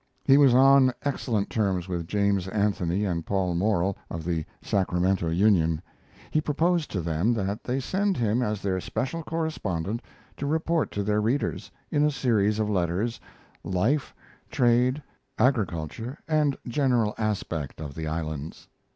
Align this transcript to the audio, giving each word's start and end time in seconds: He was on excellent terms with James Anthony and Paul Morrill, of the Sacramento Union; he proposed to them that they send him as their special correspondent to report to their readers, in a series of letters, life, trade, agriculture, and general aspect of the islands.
He 0.25 0.35
was 0.35 0.55
on 0.55 0.91
excellent 1.03 1.51
terms 1.51 1.87
with 1.87 2.07
James 2.07 2.47
Anthony 2.47 3.05
and 3.05 3.23
Paul 3.23 3.53
Morrill, 3.53 3.95
of 4.09 4.25
the 4.25 4.45
Sacramento 4.59 5.29
Union; 5.29 5.79
he 6.31 6.41
proposed 6.41 6.89
to 6.89 7.01
them 7.01 7.35
that 7.35 7.63
they 7.63 7.79
send 7.79 8.17
him 8.17 8.41
as 8.41 8.63
their 8.63 8.81
special 8.81 9.21
correspondent 9.21 10.01
to 10.37 10.47
report 10.47 10.89
to 10.93 11.03
their 11.03 11.21
readers, 11.21 11.69
in 11.91 12.03
a 12.03 12.09
series 12.09 12.57
of 12.57 12.67
letters, 12.67 13.19
life, 13.63 14.15
trade, 14.49 15.03
agriculture, 15.37 16.17
and 16.27 16.57
general 16.67 17.13
aspect 17.19 17.79
of 17.79 17.93
the 17.93 18.07
islands. 18.07 18.67